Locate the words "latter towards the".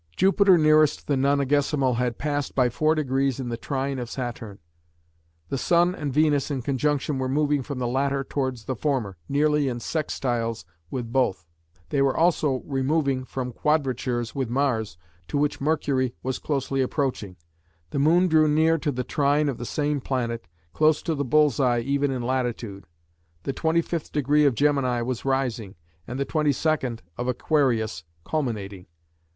7.87-8.75